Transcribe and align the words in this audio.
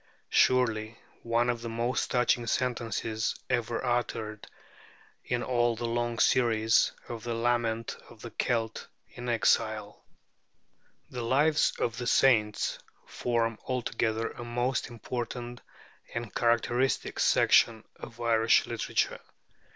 '"Surely 0.47 0.97
one 1.21 1.47
of 1.47 1.61
the 1.61 1.69
most 1.69 2.09
touching 2.09 2.47
sentences 2.47 3.35
ever 3.51 3.85
uttered 3.85 4.47
in 5.23 5.43
all 5.43 5.75
the 5.75 5.85
long 5.85 6.17
series 6.17 6.91
of 7.07 7.23
the 7.23 7.35
lament 7.35 7.95
of 8.09 8.19
the 8.23 8.31
Celt 8.31 8.87
in 9.09 9.29
exile! 9.29 10.03
The 11.11 11.21
Lives 11.21 11.73
of 11.77 11.97
the 11.99 12.07
Saints 12.07 12.79
form 13.05 13.59
altogether 13.67 14.31
a 14.31 14.43
most 14.43 14.87
important 14.89 15.61
and 16.15 16.33
characteristic 16.33 17.19
section 17.19 17.83
of 17.97 18.19
Irish 18.19 18.65
literature. 18.65 19.19